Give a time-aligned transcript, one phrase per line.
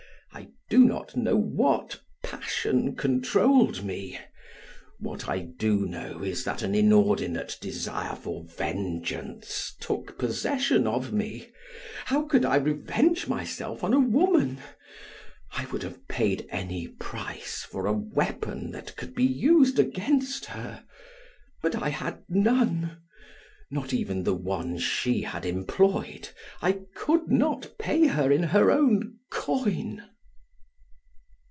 [0.33, 4.17] I do not know what passion controlled me.
[4.99, 11.51] What I do know is that an inordinate desire for vengeance took possession of me.
[12.05, 14.59] How could I revenge myself on a woman?
[15.51, 20.85] I would have paid any price for a weapon that could be used against her.
[21.61, 23.01] But I had none,
[23.69, 26.29] not even the one she had employed;
[26.61, 30.03] I could not pay her in her own coin.